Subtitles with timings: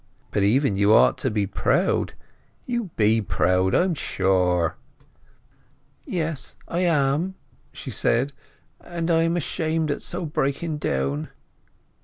[0.31, 2.13] But even you ought to be proud.
[2.65, 4.75] You be proud, I'm sure!"
[6.07, 7.35] "Yes, I am,"
[7.71, 8.33] she said;
[8.83, 11.29] "and I am ashamed at so breaking down."